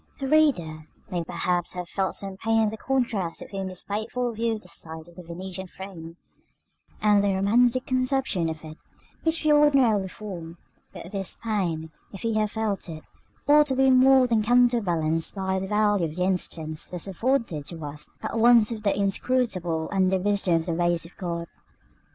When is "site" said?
4.67-5.07